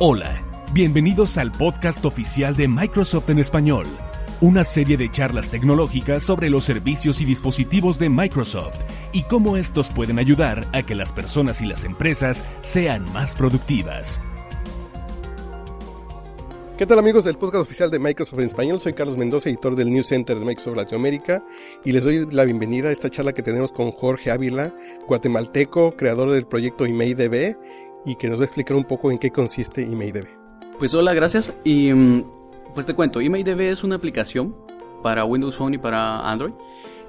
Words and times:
Hola, 0.00 0.42
bienvenidos 0.72 1.38
al 1.38 1.52
podcast 1.52 2.04
oficial 2.04 2.56
de 2.56 2.66
Microsoft 2.66 3.30
en 3.30 3.38
español, 3.38 3.86
una 4.40 4.64
serie 4.64 4.96
de 4.96 5.08
charlas 5.08 5.52
tecnológicas 5.52 6.24
sobre 6.24 6.50
los 6.50 6.64
servicios 6.64 7.20
y 7.20 7.24
dispositivos 7.24 8.00
de 8.00 8.08
Microsoft 8.08 8.80
y 9.12 9.22
cómo 9.22 9.56
estos 9.56 9.90
pueden 9.90 10.18
ayudar 10.18 10.66
a 10.72 10.82
que 10.82 10.96
las 10.96 11.12
personas 11.12 11.62
y 11.62 11.66
las 11.66 11.84
empresas 11.84 12.44
sean 12.60 13.04
más 13.12 13.36
productivas. 13.36 14.20
¿Qué 16.76 16.86
tal 16.86 16.98
amigos 16.98 17.22
del 17.22 17.36
podcast 17.36 17.62
oficial 17.62 17.88
de 17.88 18.00
Microsoft 18.00 18.40
en 18.40 18.46
español? 18.46 18.80
Soy 18.80 18.94
Carlos 18.94 19.16
Mendoza, 19.16 19.48
editor 19.48 19.76
del 19.76 19.92
News 19.92 20.08
Center 20.08 20.36
de 20.36 20.44
Microsoft 20.44 20.74
Latinoamérica 20.74 21.44
y 21.84 21.92
les 21.92 22.02
doy 22.02 22.26
la 22.32 22.44
bienvenida 22.44 22.88
a 22.88 22.92
esta 22.92 23.10
charla 23.10 23.32
que 23.32 23.44
tenemos 23.44 23.70
con 23.70 23.92
Jorge 23.92 24.32
Ávila, 24.32 24.74
guatemalteco, 25.06 25.94
creador 25.96 26.32
del 26.32 26.48
proyecto 26.48 26.84
IMEIDB 26.84 27.56
y 28.04 28.16
que 28.16 28.28
nos 28.28 28.38
va 28.38 28.42
a 28.42 28.46
explicar 28.46 28.76
un 28.76 28.84
poco 28.84 29.10
en 29.10 29.18
qué 29.18 29.30
consiste 29.30 29.82
IMEIDB. 29.82 30.26
Pues 30.78 30.94
hola, 30.94 31.14
gracias. 31.14 31.54
Y 31.64 31.92
mm, 31.92 32.24
pues 32.74 32.86
te 32.86 32.94
cuento, 32.94 33.20
IMEIDB 33.20 33.60
es 33.60 33.84
una 33.84 33.96
aplicación 33.96 34.54
para 35.02 35.24
Windows 35.24 35.56
Phone 35.56 35.74
y 35.74 35.78
para 35.78 36.30
Android 36.30 36.52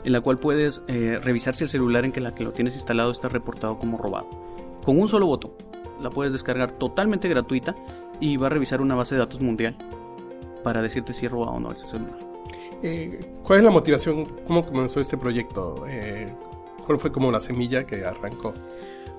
en 0.06 0.12
la 0.12 0.22
cual 0.22 0.38
puedes 0.38 0.84
eh, 0.88 1.18
revisar 1.22 1.56
si 1.56 1.64
el 1.64 1.70
celular 1.70 2.06
en 2.06 2.12
que 2.12 2.22
la 2.22 2.34
que 2.34 2.44
lo 2.44 2.54
tienes 2.54 2.76
instalado 2.76 3.12
está 3.12 3.28
reportado 3.28 3.80
como 3.80 3.98
robado. 3.98 4.30
Con 4.84 5.00
un 5.00 5.08
solo 5.08 5.26
botón. 5.26 5.52
La 6.00 6.12
puedes 6.12 6.32
descargar 6.32 6.72
totalmente 6.72 7.28
gratuita 7.28 7.76
y 8.20 8.38
va 8.38 8.48
a 8.48 8.50
revisar 8.52 8.82
una 8.82 8.94
base 8.94 9.16
de 9.16 9.20
datos 9.20 9.42
mundial 9.42 9.76
para 10.64 10.82
decirte 10.82 11.14
si 11.14 11.26
es 11.26 11.32
robado 11.32 11.54
o 11.54 11.60
no 11.60 11.72
ese 11.72 11.88
celular. 11.88 12.20
Eh, 12.84 13.20
¿Cuál 13.44 13.60
es 13.60 13.66
la 13.66 13.72
motivación? 13.72 14.26
¿Cómo 14.46 14.64
comenzó 14.64 15.00
este 15.00 15.18
proyecto? 15.18 15.86
Eh, 15.88 16.32
¿Cuál 16.86 17.00
fue 17.00 17.12
como 17.12 17.32
la 17.32 17.40
semilla 17.40 17.86
que 17.86 18.06
arrancó? 18.06 18.54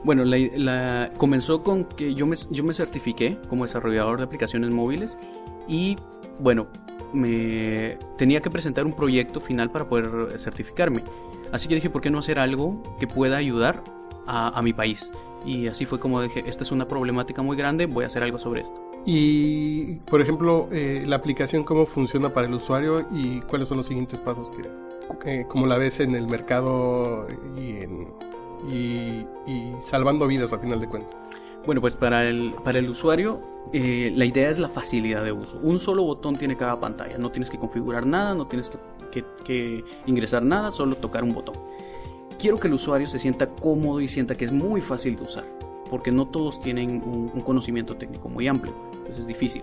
Bueno, 0.07 0.25
la, 0.25 1.11
comenzó 1.19 1.65
con 1.65 1.85
que 1.85 2.15
yo 2.15 2.29
me, 2.29 2.37
yo 2.53 2.63
me 2.63 2.73
certifiqué 2.73 3.39
como 3.49 3.65
desarrollador 3.65 4.19
de 4.19 4.23
aplicaciones 4.23 4.71
móviles 4.71 5.19
y 5.67 5.97
bueno, 6.39 6.69
me 7.13 7.99
tenía 8.17 8.41
que 8.41 8.49
presentar 8.49 8.87
un 8.87 8.93
proyecto 8.93 9.41
final 9.41 9.73
para 9.73 9.89
poder 9.89 10.39
certificarme. 10.39 11.03
Así 11.51 11.67
que 11.67 11.75
dije, 11.75 11.91
¿por 11.91 12.03
qué 12.03 12.11
no 12.11 12.21
hacer 12.21 12.39
algo 12.39 12.81
que 13.01 13.09
pueda 13.09 13.37
ayudar 13.37 13.83
a, 14.29 14.63
mi 14.63 14.73
país? 14.73 15.11
Y 15.45 15.67
así 15.67 15.87
fue 15.87 15.99
como 15.99 16.23
dije, 16.23 16.45
esta 16.47 16.63
es 16.63 16.71
una 16.71 16.87
problemática 16.87 17.43
muy 17.43 17.57
grande, 17.57 17.87
voy 17.87 18.05
a 18.05 18.07
hacer 18.07 18.23
algo 18.23 18.39
sobre 18.39 18.61
esto. 18.61 18.81
Y, 19.07 19.97
por 20.09 20.21
ejemplo, 20.21 20.69
eh, 20.71 21.03
la 21.05 21.17
aplicación, 21.17 21.65
¿cómo 21.65 21.85
funciona 21.85 22.33
para 22.33 22.47
el 22.47 22.55
usuario 22.55 23.09
y 23.11 23.41
cuáles 23.41 23.67
son 23.67 23.79
los 23.79 23.89
siguientes 23.89 24.21
pasos 24.21 24.51
que, 24.51 24.63
eh, 25.29 25.47
como 25.49 25.67
la 25.67 25.79
ves 25.79 25.99
en 25.99 26.15
el 26.15 26.29
mercado 26.29 27.27
y 27.57 27.71
en, 27.79 28.07
y, 28.69 29.25
salvando 29.81 30.27
vidas 30.27 30.53
a 30.53 30.59
final 30.59 30.81
de 30.81 30.89
cuentas. 30.89 31.15
Bueno, 31.65 31.81
pues 31.81 31.97
para 31.97 32.29
el, 32.29 32.55
para 32.65 32.79
el 32.79 32.89
usuario 32.89 33.41
eh, 33.73 34.13
la 34.15 34.25
idea 34.25 34.49
es 34.49 34.59
la 34.59 34.69
facilidad 34.69 35.25
de 35.25 35.33
uso. 35.33 35.59
Un 35.63 35.81
solo 35.81 36.05
botón 36.05 36.37
tiene 36.37 36.57
cada 36.57 36.79
pantalla. 36.79 37.19
No 37.19 37.31
tienes 37.31 37.51
que 37.51 37.59
configurar 37.59 38.07
nada, 38.07 38.35
no 38.35 38.47
tienes 38.47 38.71
que, 39.45 39.85
ingresar 40.07 40.43
nada, 40.43 40.71
solo 40.71 40.97
tocar 40.97 41.25
un 41.25 41.33
botón. 41.33 41.57
Quiero 42.39 42.61
que 42.61 42.69
el 42.69 42.75
usuario 42.75 43.07
se 43.07 43.19
sienta 43.19 43.49
cómodo 43.49 44.01
y 44.01 44.09
sienta 44.09 44.35
que 44.35 44.45
es 44.45 44.53
muy 44.53 44.81
fácil 44.81 45.17
de 45.17 45.23
usar, 45.23 45.45
porque 45.89 46.13
no 46.13 46.29
todos 46.29 46.61
tienen 46.61 47.03
un, 47.03 47.41
conocimiento 47.41 47.97
técnico 47.97 48.29
muy 48.29 48.47
amplio, 48.47 48.75
entonces 48.93 49.21
es 49.21 49.27
difícil. 49.27 49.63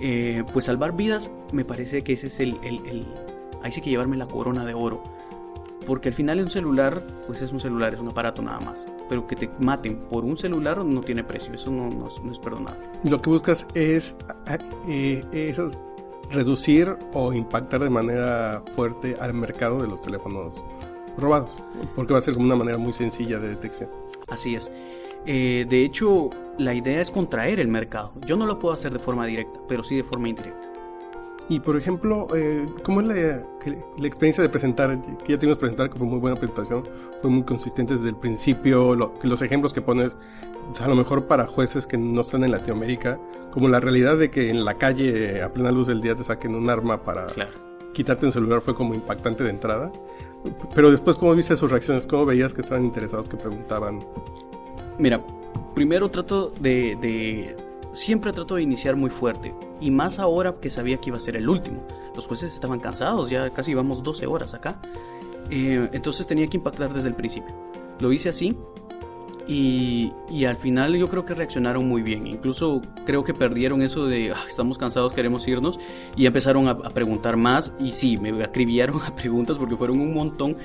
Eh, 0.00 0.44
pues 0.52 0.66
salvar 0.66 0.96
vidas 0.96 1.30
me 1.52 1.64
parece 1.64 2.02
que 2.02 2.12
ese 2.12 2.28
es 2.28 2.38
el, 2.38 2.56
el, 2.62 2.86
el... 2.86 3.06
Ahí 3.62 3.72
sí 3.72 3.80
que 3.80 3.90
llevarme 3.90 4.16
la 4.16 4.26
corona 4.26 4.64
de 4.64 4.74
oro 4.74 5.02
porque 5.84 6.08
al 6.08 6.14
final 6.14 6.40
un 6.40 6.50
celular, 6.50 7.02
pues 7.26 7.42
es 7.42 7.52
un 7.52 7.60
celular, 7.60 7.94
es 7.94 8.00
un 8.00 8.08
aparato 8.08 8.42
nada 8.42 8.60
más. 8.60 8.86
Pero 9.08 9.26
que 9.26 9.36
te 9.36 9.50
maten 9.60 9.96
por 10.10 10.24
un 10.24 10.36
celular 10.36 10.84
no 10.84 11.00
tiene 11.00 11.24
precio, 11.24 11.54
eso 11.54 11.70
no, 11.70 11.90
no, 11.90 12.06
es, 12.08 12.38
perdonable. 12.38 12.80
Lo 13.04 13.20
que 13.20 13.30
buscas 13.30 13.66
es, 13.74 14.16
eh, 14.88 15.54
reducir 16.30 16.96
o 17.12 17.32
impactar 17.32 17.82
de 17.82 17.90
manera 17.90 18.62
fuerte 18.74 19.16
al 19.20 19.34
mercado 19.34 19.82
de 19.82 19.88
los 19.88 20.02
teléfonos 20.02 20.64
robados, 21.16 21.58
porque 21.94 22.12
va 22.12 22.18
a 22.18 22.22
ser 22.22 22.36
una 22.38 22.56
manera 22.56 22.78
muy 22.78 22.92
sencilla 22.92 23.38
de 23.38 23.48
detección. 23.48 23.90
Así 24.28 24.54
es. 24.54 24.70
Eh, 25.26 25.64
de 25.68 25.84
hecho, 25.84 26.30
la 26.58 26.74
idea 26.74 27.00
es 27.00 27.10
contraer 27.10 27.60
el 27.60 27.68
mercado. 27.68 28.12
Yo 28.26 28.36
no 28.36 28.46
lo 28.46 28.58
puedo 28.58 28.74
hacer 28.74 28.92
de 28.92 28.98
forma 28.98 29.26
directa, 29.26 29.60
pero 29.68 29.82
sí 29.82 29.96
de 29.96 30.04
forma 30.04 30.28
indirecta. 30.28 30.73
Y 31.48 31.60
por 31.60 31.76
ejemplo, 31.76 32.26
eh, 32.34 32.66
¿cómo 32.82 33.02
es 33.02 33.06
la, 33.06 33.14
la, 33.14 34.06
experiencia 34.06 34.42
de 34.42 34.48
presentar? 34.48 34.98
Que 35.24 35.32
ya 35.32 35.38
tuvimos 35.38 35.58
presentar, 35.58 35.90
que 35.90 35.98
fue 35.98 36.06
muy 36.06 36.18
buena 36.18 36.36
presentación, 36.36 36.88
fue 37.20 37.30
muy 37.30 37.42
consistente 37.42 37.94
desde 37.94 38.08
el 38.08 38.16
principio, 38.16 38.94
los 38.94 39.42
ejemplos 39.42 39.74
que 39.74 39.82
pones, 39.82 40.16
a 40.80 40.88
lo 40.88 40.94
mejor 40.94 41.26
para 41.26 41.46
jueces 41.46 41.86
que 41.86 41.98
no 41.98 42.22
están 42.22 42.44
en 42.44 42.50
Latinoamérica, 42.50 43.20
como 43.50 43.68
la 43.68 43.78
realidad 43.80 44.16
de 44.16 44.30
que 44.30 44.48
en 44.48 44.64
la 44.64 44.74
calle, 44.74 45.42
a 45.42 45.52
plena 45.52 45.70
luz 45.70 45.86
del 45.86 46.00
día, 46.00 46.14
te 46.14 46.24
saquen 46.24 46.54
un 46.54 46.70
arma 46.70 47.02
para 47.02 47.26
quitarte 47.92 48.26
un 48.26 48.32
celular 48.32 48.60
fue 48.60 48.74
como 48.74 48.94
impactante 48.94 49.44
de 49.44 49.50
entrada. 49.50 49.92
Pero 50.74 50.90
después, 50.90 51.16
¿cómo 51.16 51.34
viste 51.34 51.56
sus 51.56 51.70
reacciones? 51.70 52.06
¿Cómo 52.06 52.24
veías 52.24 52.54
que 52.54 52.62
estaban 52.62 52.84
interesados, 52.84 53.28
que 53.28 53.36
preguntaban? 53.36 54.00
Mira, 54.98 55.22
primero 55.74 56.10
trato 56.10 56.50
de 56.60 57.54
siempre 57.92 58.32
trato 58.32 58.56
de 58.56 58.62
iniciar 58.62 58.96
muy 58.96 59.10
fuerte, 59.10 59.54
y 59.80 59.90
más 59.90 60.18
ahora 60.18 60.54
que 60.60 60.70
sabía 60.70 60.98
que 60.98 61.10
iba 61.10 61.16
a 61.16 61.20
ser 61.20 61.36
el 61.36 61.48
último. 61.48 61.86
Los 62.14 62.26
jueces 62.26 62.52
estaban 62.52 62.80
cansados, 62.80 63.30
ya 63.30 63.50
casi 63.50 63.72
íbamos 63.72 64.02
12 64.02 64.26
horas 64.26 64.54
acá. 64.54 64.80
Eh, 65.50 65.88
entonces 65.92 66.26
tenía 66.26 66.46
que 66.46 66.56
impactar 66.56 66.92
desde 66.92 67.08
el 67.08 67.14
principio. 67.14 67.54
Lo 67.98 68.12
hice 68.12 68.28
así 68.28 68.56
y, 69.46 70.12
y, 70.30 70.46
al 70.46 70.56
final 70.56 70.96
yo 70.96 71.08
creo 71.10 71.26
que 71.26 71.34
reaccionaron 71.34 71.86
muy 71.86 72.02
bien. 72.02 72.26
Incluso 72.26 72.80
creo 73.04 73.24
que 73.24 73.34
perdieron 73.34 73.82
eso 73.82 74.06
de 74.06 74.32
ah, 74.32 74.44
estamos 74.48 74.78
cansados, 74.78 75.12
queremos 75.12 75.46
irnos. 75.46 75.78
Y 76.16 76.26
empezaron 76.26 76.68
a, 76.68 76.78
preguntar 76.78 77.36
más. 77.36 77.72
Y 77.78 77.92
sí, 77.92 78.16
me 78.16 78.42
acribillaron 78.42 79.02
a 79.06 79.14
preguntas 79.14 79.58
porque 79.58 79.76
fueron 79.76 80.00
un 80.00 80.14
montón. 80.14 80.56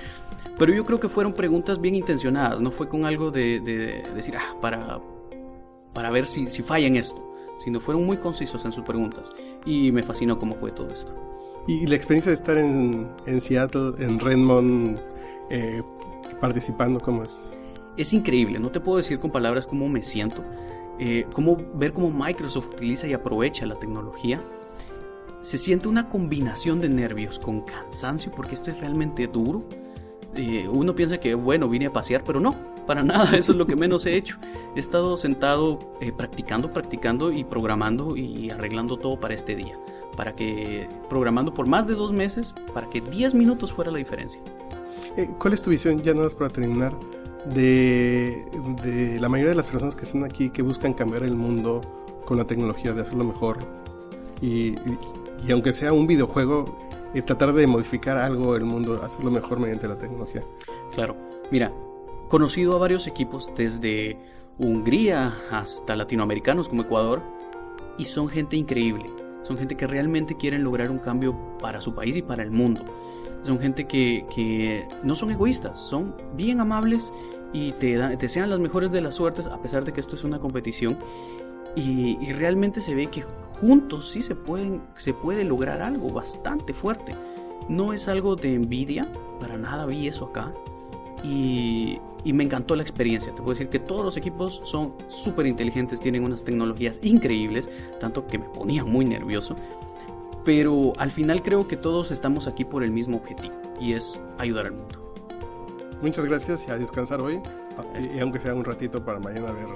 Pero 0.57 0.73
yo 0.73 0.85
creo 0.85 0.99
que 0.99 1.09
fueron 1.09 1.33
preguntas 1.33 1.79
bien 1.81 1.95
intencionadas. 1.95 2.61
No 2.61 2.71
fue 2.71 2.87
con 2.87 3.05
algo 3.05 3.31
de, 3.31 3.59
de 3.59 4.03
decir, 4.15 4.35
ah, 4.37 4.55
para, 4.61 4.99
para 5.93 6.09
ver 6.09 6.25
si, 6.25 6.45
si 6.45 6.63
falla 6.63 6.87
en 6.87 6.95
esto, 6.95 7.28
sino 7.59 7.79
fueron 7.79 8.05
muy 8.05 8.17
concisos 8.17 8.65
en 8.65 8.71
sus 8.71 8.83
preguntas 8.83 9.31
y 9.65 9.91
me 9.91 10.03
fascinó 10.03 10.39
cómo 10.39 10.55
fue 10.55 10.71
todo 10.71 10.89
esto. 10.89 11.13
Y 11.67 11.85
la 11.85 11.95
experiencia 11.95 12.31
de 12.31 12.35
estar 12.35 12.57
en, 12.57 13.07
en 13.25 13.41
Seattle, 13.41 13.93
en 13.99 14.19
Redmond, 14.19 14.99
eh, 15.49 15.83
participando, 16.39 16.99
¿cómo 16.99 17.23
es? 17.23 17.59
Es 17.97 18.13
increíble, 18.13 18.59
no 18.59 18.71
te 18.71 18.79
puedo 18.79 18.97
decir 18.97 19.19
con 19.19 19.31
palabras 19.31 19.67
cómo 19.67 19.89
me 19.89 20.01
siento, 20.01 20.43
eh, 20.99 21.25
cómo 21.33 21.57
ver 21.73 21.93
cómo 21.93 22.11
Microsoft 22.11 22.69
utiliza 22.73 23.07
y 23.07 23.13
aprovecha 23.13 23.65
la 23.65 23.75
tecnología. 23.75 24.39
Se 25.41 25.57
siente 25.57 25.87
una 25.87 26.09
combinación 26.09 26.81
de 26.81 26.89
nervios 26.89 27.39
con 27.39 27.61
cansancio 27.61 28.31
porque 28.35 28.55
esto 28.55 28.71
es 28.71 28.79
realmente 28.79 29.27
duro. 29.27 29.63
Eh, 30.35 30.67
uno 30.69 30.95
piensa 30.95 31.19
que, 31.19 31.33
bueno, 31.33 31.69
vine 31.69 31.87
a 31.87 31.93
pasear, 31.93 32.23
pero 32.23 32.39
no, 32.39 32.55
para 32.89 33.03
nada, 33.03 33.37
eso 33.37 33.51
es 33.51 33.57
lo 33.59 33.67
que 33.67 33.75
menos 33.75 34.03
he 34.07 34.15
hecho. 34.15 34.37
He 34.75 34.79
estado 34.79 35.15
sentado 35.15 35.77
eh, 36.01 36.11
practicando, 36.11 36.73
practicando 36.73 37.31
y 37.31 37.43
programando 37.43 38.17
y 38.17 38.49
arreglando 38.49 38.97
todo 38.97 39.19
para 39.19 39.35
este 39.35 39.55
día. 39.55 39.79
Para 40.17 40.35
que, 40.35 40.89
programando 41.07 41.53
por 41.53 41.67
más 41.67 41.85
de 41.85 41.93
dos 41.93 42.11
meses, 42.11 42.55
para 42.73 42.89
que 42.89 42.99
10 42.99 43.35
minutos 43.35 43.71
fuera 43.71 43.91
la 43.91 43.99
diferencia. 43.99 44.41
Eh, 45.17 45.29
¿Cuál 45.37 45.53
es 45.53 45.61
tu 45.61 45.69
visión, 45.69 46.01
ya 46.01 46.15
no 46.15 46.25
es 46.25 46.33
para 46.33 46.49
terminar, 46.49 46.95
de, 47.53 48.43
de 48.83 49.19
la 49.19 49.29
mayoría 49.29 49.51
de 49.51 49.57
las 49.57 49.67
personas 49.67 49.95
que 49.95 50.05
están 50.05 50.23
aquí 50.23 50.49
que 50.49 50.63
buscan 50.63 50.93
cambiar 50.93 51.21
el 51.21 51.35
mundo 51.35 51.81
con 52.25 52.37
la 52.37 52.45
tecnología, 52.45 52.93
de 52.93 53.03
hacerlo 53.03 53.23
mejor? 53.23 53.59
Y, 54.41 54.73
y, 55.47 55.51
aunque 55.51 55.73
sea 55.73 55.93
un 55.93 56.07
videojuego, 56.07 56.89
eh, 57.13 57.21
tratar 57.21 57.53
de 57.53 57.67
modificar 57.67 58.17
algo 58.17 58.55
el 58.55 58.65
mundo, 58.65 58.99
hacerlo 59.03 59.29
mejor 59.29 59.59
mediante 59.59 59.87
la 59.87 59.99
tecnología. 59.99 60.43
Claro, 60.95 61.15
mira, 61.51 61.71
conocido 62.29 62.75
a 62.75 62.79
varios 62.79 63.07
equipos 63.07 63.51
desde 63.57 64.17
Hungría 64.57 65.33
hasta 65.51 65.95
latinoamericanos 65.95 66.69
como 66.69 66.83
Ecuador 66.83 67.21
y 67.97 68.05
son 68.05 68.29
gente 68.29 68.55
increíble. 68.55 69.09
Son 69.41 69.57
gente 69.57 69.75
que 69.75 69.87
realmente 69.87 70.37
quieren 70.37 70.63
lograr 70.63 70.91
un 70.91 70.99
cambio 70.99 71.57
para 71.59 71.81
su 71.81 71.95
país 71.95 72.15
y 72.15 72.21
para 72.21 72.43
el 72.43 72.51
mundo. 72.51 72.83
Son 73.43 73.57
gente 73.57 73.87
que, 73.87 74.85
no 75.01 75.15
son 75.15 75.31
egoístas, 75.31 75.79
son 75.79 76.13
bien 76.35 76.59
amables 76.59 77.13
y 77.51 77.71
te, 77.73 77.97
desean 78.17 78.49
las 78.49 78.59
mejores 78.59 78.91
de 78.91 79.01
las 79.01 79.15
suertes 79.15 79.47
a 79.47 79.61
pesar 79.61 79.85
de 79.85 79.93
que 79.93 80.01
esto 80.01 80.15
es 80.15 80.23
una 80.23 80.39
competición. 80.39 80.97
Y, 81.75 82.17
y, 82.19 82.33
realmente 82.33 82.81
se 82.81 82.95
ve 82.95 83.07
que 83.07 83.23
juntos 83.59 84.09
sí 84.09 84.21
se, 84.21 84.35
pueden, 84.35 84.81
se 84.95 85.13
puede 85.13 85.45
lograr 85.45 85.81
algo 85.81 86.11
bastante 86.11 86.73
fuerte. 86.73 87.15
No 87.69 87.93
es 87.93 88.07
algo 88.07 88.35
de 88.35 88.55
envidia, 88.55 89.07
para 89.39 89.57
nada 89.57 89.85
vi 89.85 90.07
eso 90.07 90.25
acá. 90.25 90.53
Y, 91.23 91.99
me 92.25 92.43
encantó 92.43 92.75
la 92.75 92.83
experiencia. 92.83 93.31
Te 93.33 93.37
puedo 93.37 93.51
decir 93.51 93.69
que 93.69 93.79
todos 93.79 94.05
los 94.05 94.17
equipos 94.17 94.61
son 94.63 94.93
súper 95.07 95.47
inteligentes, 95.47 95.99
tienen 95.99 96.23
unas 96.23 96.43
tecnologías 96.43 96.99
increíbles, 97.01 97.69
tanto 97.99 98.27
que 98.27 98.37
me 98.37 98.45
ponía 98.45 98.83
muy 98.83 99.05
nervioso. 99.05 99.55
Pero 100.45 100.93
al 100.97 101.11
final 101.11 101.41
creo 101.41 101.67
que 101.67 101.75
todos 101.75 102.11
estamos 102.11 102.47
aquí 102.47 102.65
por 102.65 102.83
el 102.83 102.91
mismo 102.91 103.17
objetivo 103.17 103.53
y 103.79 103.93
es 103.93 104.21
ayudar 104.37 104.67
al 104.67 104.73
mundo. 104.73 105.13
Muchas 106.01 106.25
gracias 106.25 106.65
y 106.67 106.71
a 106.71 106.77
descansar 106.77 107.19
hoy, 107.21 107.41
y 108.15 108.19
aunque 108.19 108.39
sea 108.39 108.53
un 108.53 108.63
ratito 108.63 109.03
para 109.03 109.19
mañana 109.19 109.51
ver 109.51 109.67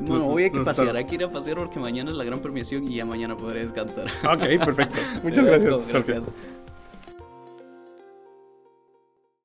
Bueno, 0.00 0.26
voy 0.26 0.44
a 0.44 0.50
que 0.50 0.60
pasear, 0.60 0.96
hay 0.96 1.04
que 1.04 1.14
ir 1.14 1.24
a 1.24 1.30
pasear 1.30 1.56
porque 1.56 1.78
mañana 1.78 2.10
es 2.10 2.16
la 2.16 2.24
gran 2.24 2.40
premiación 2.40 2.84
y 2.84 2.96
ya 2.96 3.04
mañana 3.04 3.36
podré 3.36 3.60
descansar. 3.60 4.06
Ok, 4.24 4.64
perfecto. 4.64 4.98
Muchas 5.22 5.44
gracias. 5.44 5.88
gracias. 5.88 6.32